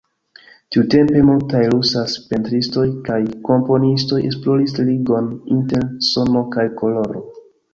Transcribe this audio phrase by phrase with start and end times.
[0.75, 3.19] Tiutempe multaj rusaj pentristoj kaj
[3.49, 7.25] komponistoj esploris ligon inter sono kaj koloro.